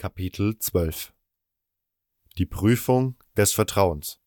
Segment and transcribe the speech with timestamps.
[0.00, 1.12] Kapitel 12
[2.38, 4.18] Die Prüfung des Vertrauens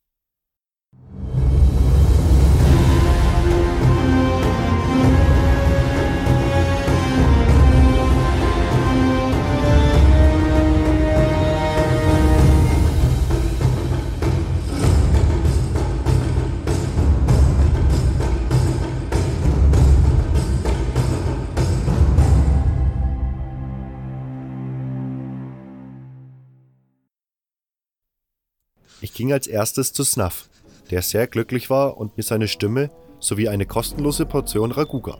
[29.02, 30.50] Ich ging als erstes zu Snuff,
[30.92, 35.20] der sehr glücklich war und mir seine Stimme sowie eine kostenlose Portion Ragout gab.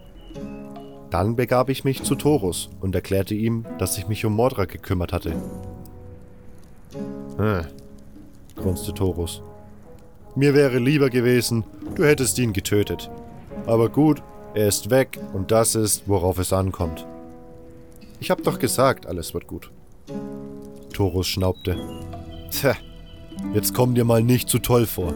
[1.10, 5.14] Dann begab ich mich zu Torus und erklärte ihm, dass ich mich um Mordra gekümmert
[5.14, 5.36] hatte.
[7.38, 7.66] Hm,
[8.56, 9.42] grunzte Torus.
[10.36, 11.64] Mir wäre lieber gewesen,
[11.96, 13.12] du hättest ihn getötet.
[13.68, 14.24] Aber gut,
[14.56, 17.06] er ist weg und das ist, worauf es ankommt.
[18.20, 19.72] Ich hab doch gesagt, alles wird gut.
[20.94, 21.78] Torus schnaubte.
[22.50, 22.76] Tja,
[23.54, 25.14] Jetzt komm dir mal nicht zu toll vor.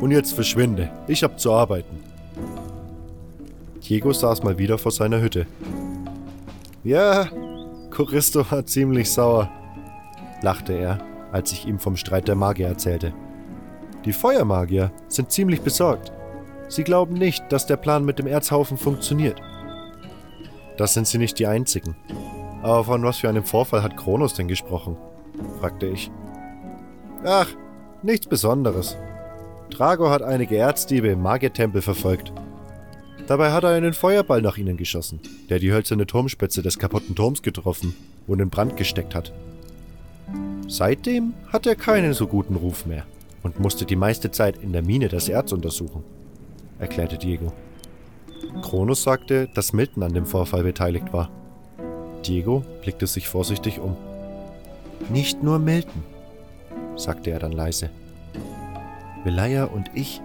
[0.00, 0.90] Und jetzt verschwinde.
[1.08, 1.98] Ich hab zu arbeiten.
[3.82, 5.46] Diego saß mal wieder vor seiner Hütte.
[6.84, 7.28] Ja,
[7.90, 9.50] Choristo war ziemlich sauer,
[10.42, 10.98] lachte er,
[11.32, 13.12] als ich ihm vom Streit der Magier erzählte.
[14.04, 16.12] Die Feuermagier sind ziemlich besorgt.
[16.68, 19.40] Sie glauben nicht, dass der Plan mit dem Erzhaufen funktioniert.
[20.78, 21.96] Das sind sie nicht die einzigen.
[22.62, 24.96] Aber von was für einem Vorfall hat Kronos denn gesprochen?
[25.60, 26.10] fragte ich.
[27.24, 27.48] Ach,
[28.02, 28.96] nichts Besonderes.
[29.68, 32.32] Drago hat einige Erzdiebe im Magiertempel verfolgt.
[33.26, 37.42] Dabei hat er einen Feuerball nach ihnen geschossen, der die hölzerne Turmspitze des kaputten Turms
[37.42, 37.94] getroffen
[38.26, 39.32] und in Brand gesteckt hat.
[40.66, 43.04] Seitdem hat er keinen so guten Ruf mehr
[43.42, 46.02] und musste die meiste Zeit in der Mine das Erz untersuchen,
[46.78, 47.52] erklärte Diego.
[48.62, 51.30] Kronos sagte, dass Milton an dem Vorfall beteiligt war.
[52.24, 53.96] Diego blickte sich vorsichtig um.
[55.10, 56.02] Nicht nur Milton,
[57.00, 57.90] sagte er dann leise.
[59.24, 60.20] Velaya und ich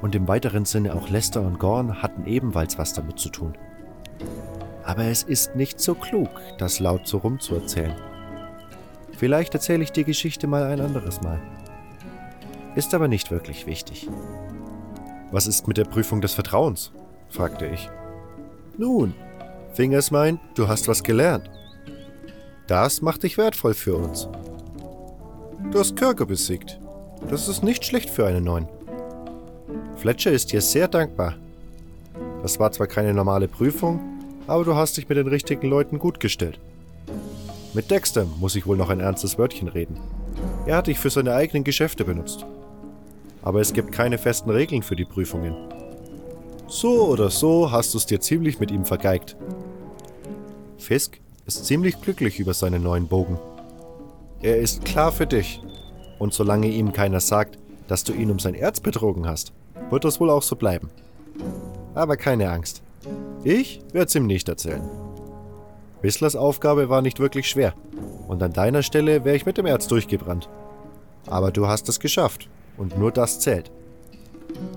[0.00, 3.56] und im weiteren Sinne auch Lester und Gorn hatten ebenfalls was damit zu tun.
[4.84, 6.28] Aber es ist nicht so klug,
[6.58, 7.94] das laut so rumzuerzählen.
[9.16, 11.40] Vielleicht erzähle ich die Geschichte mal ein anderes Mal.
[12.74, 14.08] Ist aber nicht wirklich wichtig.
[15.30, 16.92] Was ist mit der Prüfung des Vertrauens?
[17.28, 17.90] fragte ich.
[18.78, 19.14] Nun,
[19.74, 21.50] Fingers meint, du hast was gelernt.
[22.66, 24.28] Das macht dich wertvoll für uns.
[25.70, 26.78] Du hast Kirke besiegt.
[27.28, 28.68] Das ist nicht schlecht für einen neuen.
[29.96, 31.34] Fletcher ist dir sehr dankbar.
[32.42, 34.00] Das war zwar keine normale Prüfung,
[34.46, 36.58] aber du hast dich mit den richtigen Leuten gut gestellt.
[37.74, 40.00] Mit Dexter muss ich wohl noch ein ernstes Wörtchen reden.
[40.64, 42.46] Er hat dich für seine eigenen Geschäfte benutzt.
[43.42, 45.54] Aber es gibt keine festen Regeln für die Prüfungen.
[46.66, 49.36] So oder so hast du es dir ziemlich mit ihm vergeigt.
[50.78, 53.38] Fisk ist ziemlich glücklich über seinen neuen Bogen.
[54.40, 55.60] Er ist klar für dich.
[56.18, 59.52] Und solange ihm keiner sagt, dass du ihn um sein Erz betrogen hast,
[59.90, 60.90] wird das wohl auch so bleiben.
[61.94, 62.82] Aber keine Angst.
[63.44, 64.82] Ich werde es ihm nicht erzählen.
[66.02, 67.74] Whistlers Aufgabe war nicht wirklich schwer.
[68.28, 70.48] Und an deiner Stelle wäre ich mit dem Erz durchgebrannt.
[71.26, 72.48] Aber du hast es geschafft.
[72.76, 73.72] Und nur das zählt.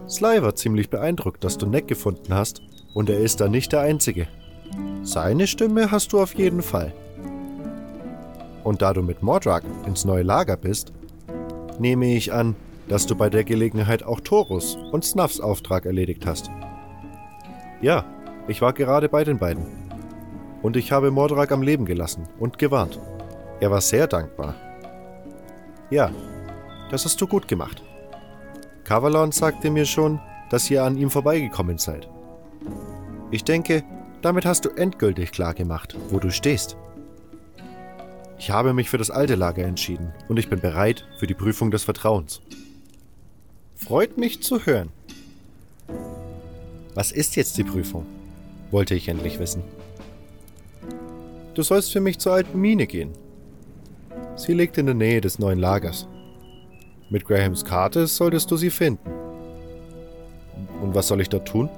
[0.09, 2.61] Sly war ziemlich beeindruckt, dass du Neck gefunden hast.
[2.93, 4.27] Und er ist da nicht der Einzige.
[5.03, 6.93] Seine Stimme hast du auf jeden Fall.
[8.63, 10.93] Und da du mit Mordrak ins neue Lager bist,
[11.79, 12.55] nehme ich an,
[12.87, 16.51] dass du bei der Gelegenheit auch Torus und Snuffs Auftrag erledigt hast.
[17.81, 18.05] Ja,
[18.47, 19.65] ich war gerade bei den beiden.
[20.61, 22.99] Und ich habe Mordrak am Leben gelassen und gewarnt.
[23.59, 24.55] Er war sehr dankbar.
[25.89, 26.11] Ja,
[26.91, 27.81] das hast du gut gemacht.
[28.83, 32.09] Kavalon sagte mir schon, dass ihr an ihm vorbeigekommen seid.
[33.31, 33.83] Ich denke,
[34.21, 36.75] damit hast du endgültig klar gemacht, wo du stehst.
[38.41, 41.69] Ich habe mich für das alte Lager entschieden und ich bin bereit für die Prüfung
[41.69, 42.41] des Vertrauens.
[43.75, 44.89] Freut mich zu hören.
[46.95, 48.07] Was ist jetzt die Prüfung?
[48.71, 49.61] wollte ich endlich wissen.
[51.53, 53.11] Du sollst für mich zur alten Mine gehen.
[54.35, 56.07] Sie liegt in der Nähe des neuen Lagers.
[57.11, 59.07] Mit Grahams Karte solltest du sie finden.
[60.81, 61.69] Und was soll ich da tun?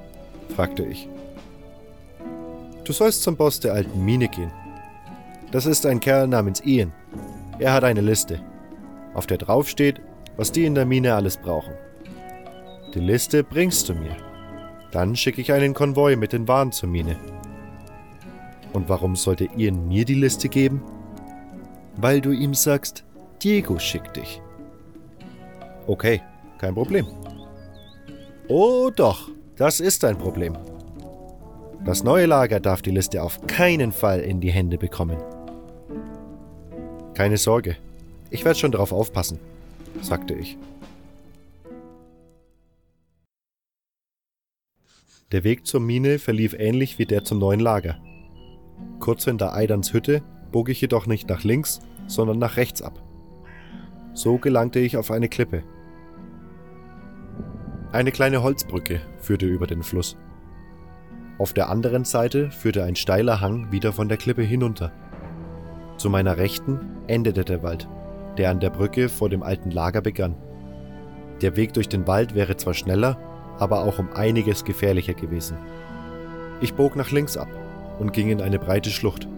[0.56, 1.10] fragte ich.
[2.86, 4.63] Du sollst zum Boss der alten Mine gehen
[5.54, 6.92] das ist ein Kerl namens Ian.
[7.60, 8.42] Er hat eine Liste,
[9.14, 10.02] auf der drauf steht,
[10.36, 11.76] was die in der Mine alles brauchen.
[12.96, 14.18] Die Liste bringst du mir.
[14.92, 17.18] Dann schicke ich einen Konvoi mit den Waren zur Mine.
[18.74, 20.82] Und warum sollte Ian mir die Liste geben?
[21.98, 23.04] Weil du ihm sagst,
[23.44, 24.42] Diego schickt dich.
[25.86, 26.20] Okay,
[26.58, 27.06] kein Problem.
[28.48, 30.58] Oh doch, das ist ein Problem.
[31.86, 35.18] Das neue Lager darf die Liste auf keinen Fall in die Hände bekommen.
[37.14, 37.78] Keine Sorge,
[38.32, 39.40] ich werde schon darauf aufpassen,
[40.02, 40.58] sagte ich.
[45.32, 48.00] Der Weg zur Mine verlief ähnlich wie der zum neuen Lager.
[49.00, 53.02] Kurz hinter Eidans Hütte bog ich jedoch nicht nach links, sondern nach rechts ab.
[54.14, 55.64] So gelangte ich auf eine Klippe.
[57.92, 60.18] Eine kleine Holzbrücke führte über den Fluss.
[61.38, 64.92] Auf der anderen Seite führte ein steiler Hang wieder von der Klippe hinunter.
[66.04, 67.88] Zu meiner Rechten endete der Wald,
[68.38, 70.36] der an der Brücke vor dem alten Lager begann.
[71.42, 73.18] Der Weg durch den Wald wäre zwar schneller,
[73.58, 75.56] aber auch um einiges gefährlicher gewesen.
[76.60, 77.48] Ich bog nach links ab
[78.00, 79.30] und ging in eine breite Schlucht.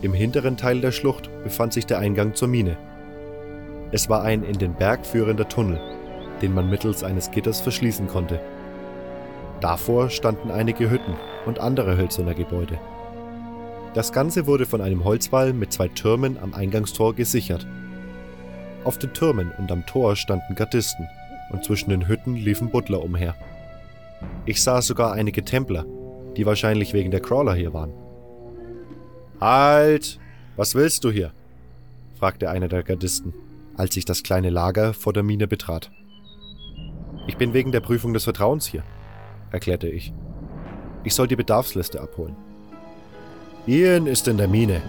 [0.00, 2.76] Im hinteren Teil der Schlucht befand sich der Eingang zur Mine.
[3.90, 5.80] Es war ein in den Berg führender Tunnel,
[6.40, 8.38] den man mittels eines Gitters verschließen konnte.
[9.60, 11.16] Davor standen einige Hütten
[11.46, 12.78] und andere hölzerne Gebäude.
[13.94, 17.66] Das Ganze wurde von einem Holzwall mit zwei Türmen am Eingangstor gesichert.
[18.84, 21.08] Auf den Türmen und am Tor standen Gardisten
[21.50, 23.34] und zwischen den Hütten liefen Butler umher.
[24.44, 25.86] Ich sah sogar einige Templer,
[26.36, 27.92] die wahrscheinlich wegen der Crawler hier waren.
[29.40, 30.18] Halt!
[30.56, 31.32] Was willst du hier?
[32.18, 33.32] fragte einer der Gardisten,
[33.76, 35.90] als ich das kleine Lager vor der Mine betrat.
[37.26, 38.82] Ich bin wegen der Prüfung des Vertrauens hier,
[39.50, 40.12] erklärte ich.
[41.04, 42.36] Ich soll die Bedarfsliste abholen.
[43.68, 44.80] Ian ist in der Mine.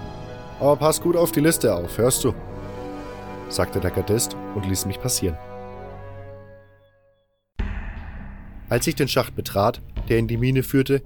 [0.62, 2.34] Aber pass gut auf die Liste auf, hörst du?
[3.50, 5.38] sagte der Gardist und ließ mich passieren.
[8.70, 11.02] Als ich den Schacht betrat, der in die Mine führte,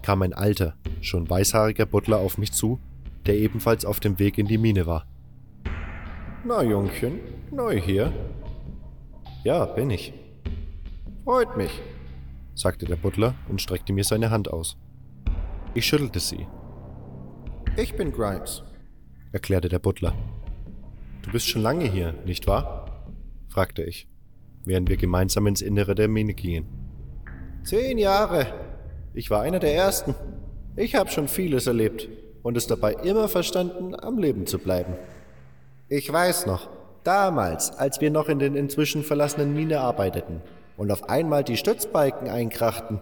[0.00, 2.80] kam ein alter, schon weißhaariger Butler auf mich zu,
[3.26, 5.06] der ebenfalls auf dem Weg in die Mine war.
[6.44, 7.20] Na, Jungchen,
[7.50, 8.10] neu hier?
[9.44, 10.14] Ja, bin ich.
[11.24, 11.82] Freut mich,
[12.54, 14.78] sagte der Butler und streckte mir seine Hand aus.
[15.74, 16.46] Ich schüttelte sie.
[17.80, 18.64] Ich bin Grimes,
[19.30, 20.12] erklärte der Butler.
[21.22, 23.04] Du bist schon lange hier, nicht wahr?
[23.48, 24.08] fragte ich,
[24.64, 26.66] während wir gemeinsam ins Innere der Mine gingen.
[27.62, 28.48] Zehn Jahre.
[29.14, 30.16] Ich war einer der Ersten.
[30.74, 32.08] Ich habe schon vieles erlebt
[32.42, 34.94] und es dabei immer verstanden, am Leben zu bleiben.
[35.88, 36.68] Ich weiß noch,
[37.04, 40.42] damals, als wir noch in den inzwischen verlassenen Mine arbeiteten
[40.76, 43.00] und auf einmal die Stützbalken einkrachten.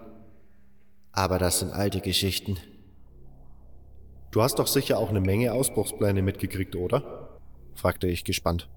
[1.12, 2.58] Aber das sind alte Geschichten.
[4.36, 7.30] Du hast doch sicher auch eine Menge Ausbruchspläne mitgekriegt, oder?
[7.74, 8.68] fragte ich gespannt.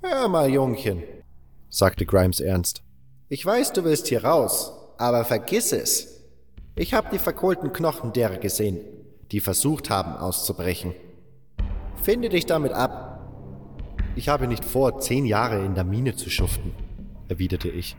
[0.00, 1.02] Hör mal, Jungchen,
[1.68, 2.82] sagte Grimes ernst.
[3.28, 6.24] Ich weiß, du willst hier raus, aber vergiss es.
[6.76, 8.80] Ich habe die verkohlten Knochen derer gesehen,
[9.32, 10.94] die versucht haben auszubrechen.
[12.02, 13.20] Finde dich damit ab.
[14.16, 16.72] Ich habe nicht vor, zehn Jahre in der Mine zu schuften,
[17.28, 17.98] erwiderte ich.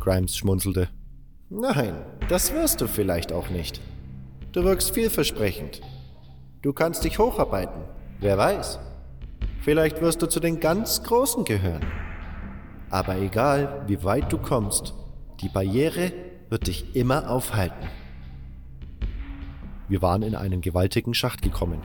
[0.00, 0.88] Grimes schmunzelte.
[1.50, 1.94] Nein,
[2.30, 3.82] das wirst du vielleicht auch nicht.
[4.52, 5.80] Du wirkst vielversprechend.
[6.60, 7.82] Du kannst dich hocharbeiten,
[8.20, 8.78] wer weiß.
[9.62, 11.86] Vielleicht wirst du zu den ganz Großen gehören.
[12.90, 14.92] Aber egal, wie weit du kommst,
[15.40, 16.12] die Barriere
[16.50, 17.88] wird dich immer aufhalten.
[19.88, 21.80] Wir waren in einen gewaltigen Schacht gekommen.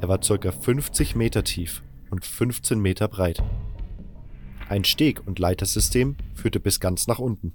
[0.00, 0.50] Er war ca.
[0.50, 3.42] 50 Meter tief und 15 Meter breit.
[4.70, 7.52] Ein Steg- und Leitersystem führte bis ganz nach unten.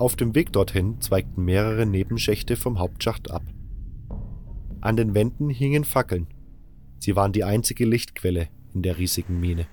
[0.00, 3.42] Auf dem Weg dorthin zweigten mehrere Nebenschächte vom Hauptschacht ab.
[4.80, 6.26] An den Wänden hingen Fackeln.
[6.98, 9.66] Sie waren die einzige Lichtquelle in der riesigen Mine.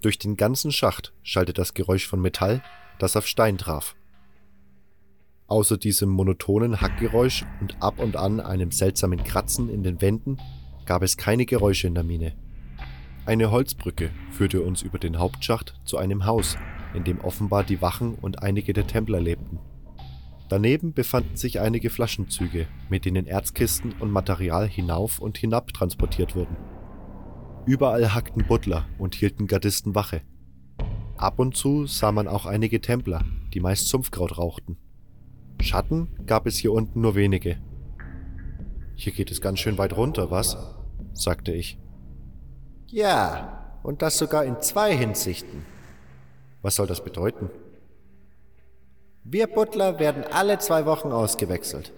[0.00, 2.62] Durch den ganzen Schacht schallte das Geräusch von Metall,
[2.98, 3.96] das auf Stein traf.
[5.46, 10.38] Außer diesem monotonen Hackgeräusch und ab und an einem seltsamen Kratzen in den Wänden
[10.86, 12.32] gab es keine Geräusche in der Mine.
[13.26, 16.56] Eine Holzbrücke führte uns über den Hauptschacht zu einem Haus,
[16.94, 19.58] in dem offenbar die Wachen und einige der Templer lebten.
[20.48, 26.56] Daneben befanden sich einige Flaschenzüge, mit denen Erzkisten und Material hinauf und hinab transportiert wurden.
[27.66, 30.20] Überall hackten Butler und hielten Gardisten Wache.
[31.16, 33.24] Ab und zu sah man auch einige Templer,
[33.54, 34.76] die meist Sumpfkraut rauchten.
[35.60, 37.56] Schatten gab es hier unten nur wenige.
[38.96, 40.56] Hier geht es ganz schön weit runter, was?
[41.14, 41.78] sagte ich.
[42.86, 45.73] Ja, und das sogar in zwei Hinsichten.
[46.64, 47.50] Was soll das bedeuten?
[49.22, 51.92] Wir Butler werden alle zwei Wochen ausgewechselt.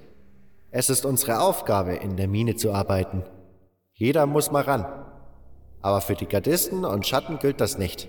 [0.72, 3.22] Es ist unsere Aufgabe, in der Mine zu arbeiten.
[3.94, 4.84] Jeder muss mal ran.
[5.82, 8.08] Aber für die Gardisten und Schatten gilt das nicht.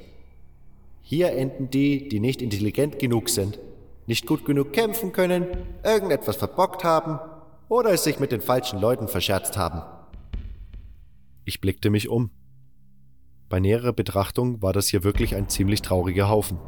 [1.04, 3.60] Hier enden die, die nicht intelligent genug sind,
[4.08, 5.46] nicht gut genug kämpfen können,
[5.84, 7.20] irgendetwas verbockt haben
[7.70, 9.84] oder es sich mit den falschen Leuten verscherzt haben.
[11.46, 12.32] Ich blickte mich um.
[13.50, 16.60] Bei näherer Betrachtung war das hier wirklich ein ziemlich trauriger Haufen.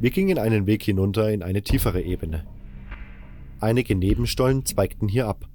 [0.00, 2.44] Wir gingen einen Weg hinunter in eine tiefere Ebene.
[3.60, 5.46] Einige Nebenstollen zweigten hier ab.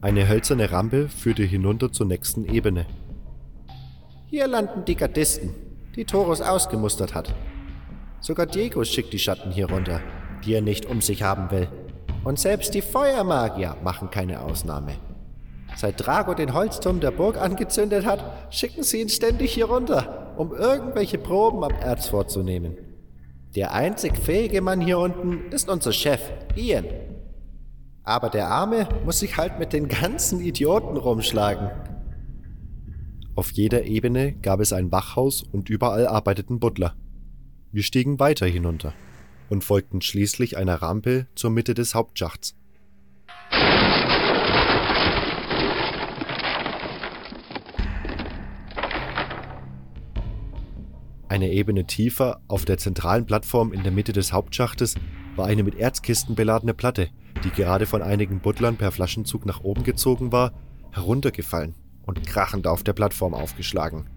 [0.00, 2.86] Eine hölzerne Rampe führte hinunter zur nächsten Ebene.
[4.26, 5.54] Hier landen die Gardisten,
[5.94, 7.32] die Torus ausgemustert hat.
[8.18, 10.00] Sogar Diego schickt die Schatten hier runter,
[10.44, 11.68] die er nicht um sich haben will.
[12.24, 14.94] Und selbst die Feuermagier machen keine Ausnahme.
[15.76, 20.54] Seit Drago den Holzturm der Burg angezündet hat, schicken sie ihn ständig hier runter, um
[20.54, 22.76] irgendwelche Proben am Erz vorzunehmen.
[23.54, 26.20] Der einzig fähige Mann hier unten ist unser Chef,
[26.56, 26.86] Ian.
[28.04, 31.70] Aber der Arme muss sich halt mit den ganzen Idioten rumschlagen.
[33.34, 36.94] Auf jeder Ebene gab es ein Wachhaus und überall arbeiteten Butler.
[37.70, 38.92] Wir stiegen weiter hinunter
[39.48, 42.54] und folgten schließlich einer Rampe zur Mitte des Hauptschachts.
[51.32, 54.96] Eine Ebene tiefer, auf der zentralen Plattform in der Mitte des Hauptschachtes,
[55.34, 57.08] war eine mit Erzkisten beladene Platte,
[57.42, 60.52] die gerade von einigen Butlern per Flaschenzug nach oben gezogen war,
[60.90, 61.74] heruntergefallen
[62.04, 64.10] und krachend auf der Plattform aufgeschlagen.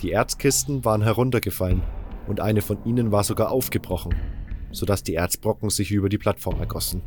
[0.00, 1.82] Die Erzkisten waren heruntergefallen
[2.28, 4.14] und eine von ihnen war sogar aufgebrochen,
[4.70, 7.02] sodass die Erzbrocken sich über die Plattform ergossen.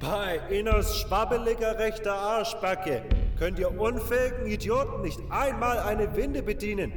[0.00, 3.02] Bei Innos schwabbeliger rechter Arschbacke
[3.38, 6.92] könnt ihr unfähigen Idioten nicht einmal eine Winde bedienen.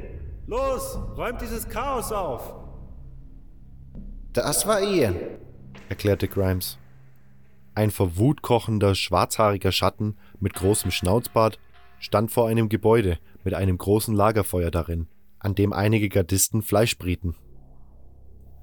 [0.46, 2.54] Los, räumt dieses Chaos auf!
[4.32, 5.16] Das war Ian,
[5.88, 6.78] erklärte Grimes.
[7.74, 11.58] Ein vor Wut kochender, schwarzhaariger Schatten mit großem Schnauzbart
[11.98, 17.34] stand vor einem Gebäude mit einem großen Lagerfeuer darin, an dem einige Gardisten Fleisch brieten.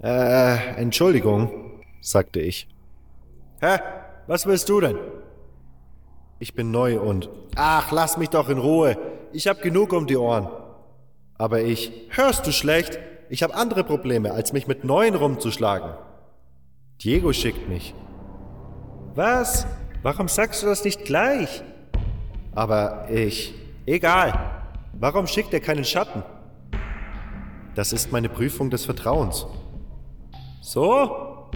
[0.01, 2.67] Äh, Entschuldigung, sagte ich.
[3.61, 3.79] Hä?
[4.27, 4.97] Was willst du denn?
[6.39, 7.29] Ich bin neu und.
[7.55, 8.97] Ach, lass mich doch in Ruhe.
[9.31, 10.47] Ich hab genug um die Ohren.
[11.37, 11.91] Aber ich.
[12.09, 12.99] Hörst du schlecht?
[13.29, 15.91] Ich hab andere Probleme, als mich mit Neuen rumzuschlagen.
[17.01, 17.93] Diego schickt mich.
[19.15, 19.67] Was?
[20.01, 21.63] Warum sagst du das nicht gleich?
[22.55, 23.53] Aber ich.
[23.85, 24.63] Egal.
[24.93, 26.23] Warum schickt er keinen Schatten?
[27.75, 29.45] Das ist meine Prüfung des Vertrauens.
[30.61, 31.51] So?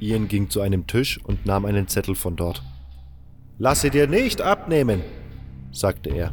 [0.00, 2.62] Ian ging zu einem Tisch und nahm einen Zettel von dort.
[3.58, 5.02] Lass sie dir nicht abnehmen,
[5.70, 6.32] sagte er,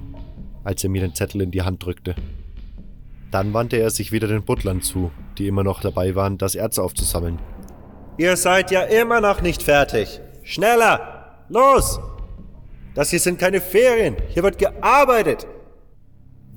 [0.63, 2.15] als er mir den Zettel in die Hand drückte.
[3.31, 6.77] Dann wandte er sich wieder den Butlern zu, die immer noch dabei waren, das Erz
[6.79, 7.39] aufzusammeln.
[8.17, 10.19] Ihr seid ja immer noch nicht fertig.
[10.43, 11.45] Schneller!
[11.49, 11.99] Los!
[12.93, 14.17] Das hier sind keine Ferien.
[14.29, 15.47] Hier wird gearbeitet.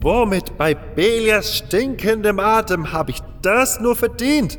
[0.01, 4.59] Womit bei Belias stinkendem Atem habe ich das nur verdient?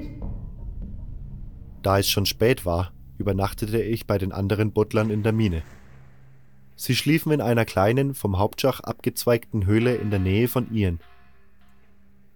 [1.82, 5.64] Da es schon spät war, übernachtete ich bei den anderen Butlern in der Mine.
[6.78, 11.00] Sie schliefen in einer kleinen, vom Hauptschach abgezweigten Höhle in der Nähe von Ian.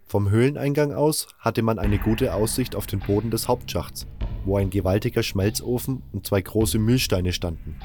[0.06, 4.08] Vom Höhleneingang aus hatte man eine gute Aussicht auf den Boden des Hauptschachts,
[4.46, 7.76] wo ein gewaltiger Schmelzofen und zwei große Mühlsteine standen.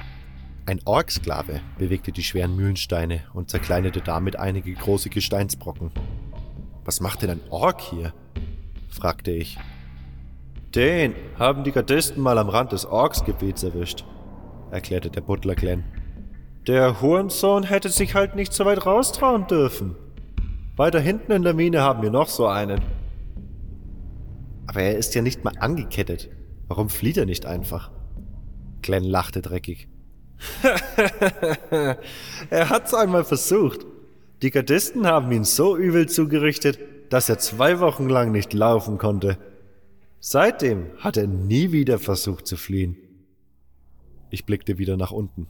[0.64, 5.90] Ein Orksklave bewegte die schweren Mühlensteine und zerkleinerte damit einige große Gesteinsbrocken.
[6.84, 8.14] Was macht denn ein Ork hier?
[8.88, 9.58] fragte ich.
[10.74, 14.04] Den haben die Gardisten mal am Rand des Orksgebiets erwischt,
[14.70, 15.84] erklärte der Butler Glenn.
[16.66, 19.96] Der Hurensohn hätte sich halt nicht so weit raustrauen dürfen.
[20.76, 22.80] Weiter hinten in der Mine haben wir noch so einen.
[24.66, 26.30] Aber er ist ja nicht mal angekettet.
[26.68, 27.90] Warum flieht er nicht einfach?
[28.80, 29.88] Glenn lachte dreckig.
[32.50, 33.86] er hat's einmal versucht.
[34.42, 36.78] Die Gardisten haben ihn so übel zugerichtet,
[37.10, 39.38] dass er zwei Wochen lang nicht laufen konnte.
[40.18, 42.96] Seitdem hat er nie wieder versucht zu fliehen.
[44.30, 45.46] Ich blickte wieder nach unten.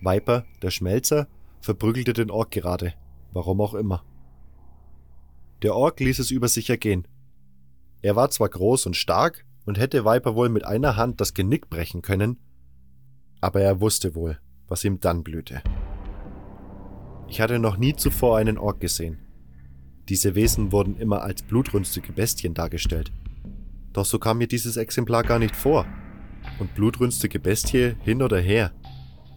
[0.00, 1.28] Viper, der Schmelzer,
[1.60, 2.94] verprügelte den Ork gerade,
[3.32, 4.04] warum auch immer.
[5.62, 7.06] Der Ork ließ es über sich ergehen.
[8.02, 11.68] Er war zwar groß und stark und hätte Viper wohl mit einer Hand das Genick
[11.68, 12.38] brechen können,
[13.40, 14.38] aber er wusste wohl,
[14.68, 15.62] was ihm dann blühte.
[17.28, 19.18] Ich hatte noch nie zuvor einen Ork gesehen.
[20.08, 23.12] Diese Wesen wurden immer als blutrünstige Bestien dargestellt.
[23.92, 25.86] Doch so kam mir dieses Exemplar gar nicht vor.
[26.58, 28.72] Und blutrünstige Bestie hin oder her.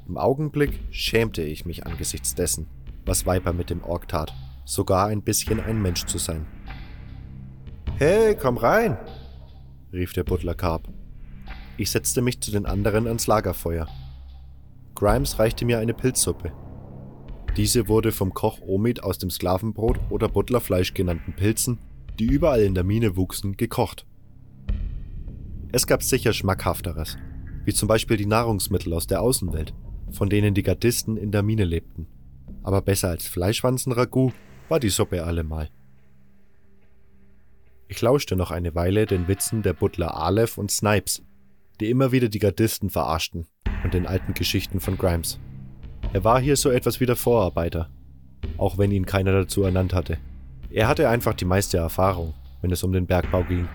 [0.07, 2.67] Im Augenblick schämte ich mich angesichts dessen,
[3.05, 4.33] was Viper mit dem Ork tat,
[4.65, 6.45] sogar ein bisschen ein Mensch zu sein.
[7.97, 8.97] Hey, komm rein,
[9.93, 10.89] rief der Butler Carp.
[11.77, 13.87] Ich setzte mich zu den anderen ans Lagerfeuer.
[14.95, 16.51] Grimes reichte mir eine Pilzsuppe.
[17.55, 21.79] Diese wurde vom Koch Omid aus dem Sklavenbrot oder Butlerfleisch genannten Pilzen,
[22.19, 24.05] die überall in der Mine wuchsen, gekocht.
[25.71, 27.17] Es gab sicher schmackhafteres,
[27.63, 29.73] wie zum Beispiel die Nahrungsmittel aus der Außenwelt,
[30.13, 32.07] von denen die Gardisten in der Mine lebten.
[32.61, 34.33] Aber besser als Fleischwanzen-Ragout
[34.69, 35.69] war die Suppe allemal.
[37.87, 41.21] Ich lauschte noch eine Weile den Witzen der Butler Aleph und Snipes,
[41.79, 43.45] die immer wieder die Gardisten verarschten
[43.83, 45.39] und den alten Geschichten von Grimes.
[46.13, 47.89] Er war hier so etwas wie der Vorarbeiter,
[48.57, 50.17] auch wenn ihn keiner dazu ernannt hatte.
[50.69, 53.67] Er hatte einfach die meiste Erfahrung, wenn es um den Bergbau ging.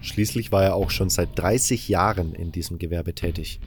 [0.00, 3.60] Schließlich war er auch schon seit 30 Jahren in diesem Gewerbe tätig.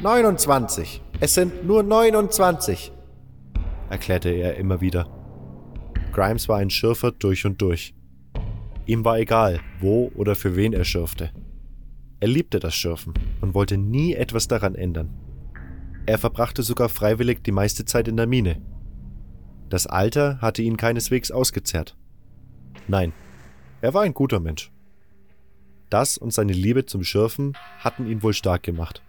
[0.00, 1.02] 29.
[1.20, 2.92] Es sind nur 29,
[3.90, 5.06] erklärte er immer wieder.
[6.12, 7.94] Grimes war ein Schürfer durch und durch.
[8.86, 11.30] Ihm war egal, wo oder für wen er schürfte.
[12.18, 15.10] Er liebte das Schürfen und wollte nie etwas daran ändern.
[16.06, 18.60] Er verbrachte sogar freiwillig die meiste Zeit in der Mine.
[19.70, 21.96] Das Alter hatte ihn keineswegs ausgezehrt.
[22.88, 23.12] Nein,
[23.80, 24.72] er war ein guter Mensch.
[25.88, 29.02] Das und seine Liebe zum Schürfen hatten ihn wohl stark gemacht.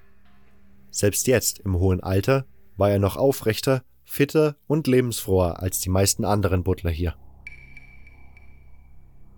[0.96, 2.46] Selbst jetzt, im hohen Alter,
[2.78, 7.16] war er noch aufrechter, fitter und lebensfroher als die meisten anderen Butler hier.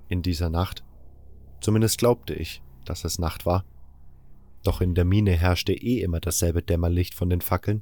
[0.07, 0.83] In dieser Nacht,
[1.59, 3.65] zumindest glaubte ich, dass es Nacht war,
[4.61, 7.81] doch in der Mine herrschte eh immer dasselbe Dämmerlicht von den Fackeln,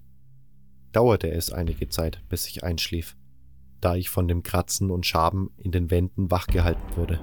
[0.93, 3.17] dauerte es einige Zeit, bis ich einschlief,
[3.81, 7.19] da ich von dem Kratzen und Schaben in den Wänden wachgehalten wurde.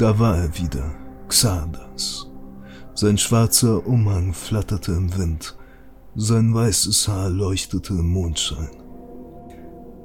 [0.00, 0.94] Da war er wieder,
[1.28, 2.26] Xardas.
[2.94, 5.58] Sein schwarzer Umhang flatterte im Wind,
[6.16, 8.70] sein weißes Haar leuchtete im Mondschein.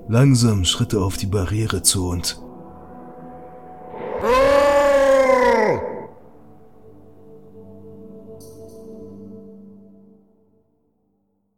[0.10, 2.38] Langsam schritt er auf die Barriere zu und